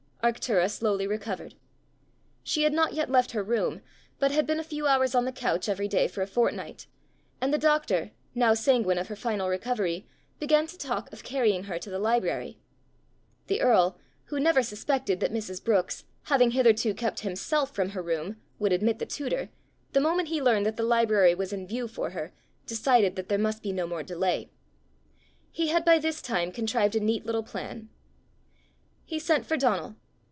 [0.23, 1.55] Arctura slowly recovered.
[2.43, 3.81] She had not yet left her room,
[4.19, 6.85] but had been a few hours on the couch every day for a fortnight,
[7.41, 10.05] and the doctor, now sanguine of her final recovery,
[10.37, 12.59] began to talk of carrying her to the library.
[13.47, 15.63] The earl, who never suspected that Mrs.
[15.63, 19.49] Brookes, having hitherto kept himself from her room, would admit the tutor,
[19.93, 22.31] the moment he learned that the library was in view for her,
[22.67, 24.51] decided that there must be no more delay.
[25.49, 27.89] He had by this time contrived a neat little plan.
[29.03, 29.95] He sent for Donal.